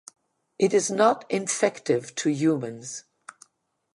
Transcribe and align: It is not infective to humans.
It 0.57 0.73
is 0.73 0.89
not 0.89 1.29
infective 1.29 2.15
to 2.15 2.31
humans. 2.31 3.03